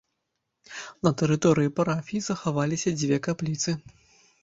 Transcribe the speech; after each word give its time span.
На 1.09 1.11
тэрыторыі 1.23 1.73
парафіі 1.81 2.25
захаваліся 2.31 2.97
дзве 2.99 3.25
капліцы. 3.33 3.81